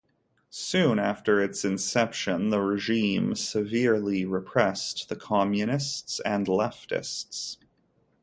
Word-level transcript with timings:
Soon 0.49 0.97
after 0.97 1.39
its 1.43 1.63
inception 1.63 2.49
the 2.49 2.59
regime 2.59 3.35
severely 3.35 4.25
repressed 4.25 5.09
the 5.09 5.15
communists 5.15 6.19
and 6.21 6.47
leftists. 6.47 7.57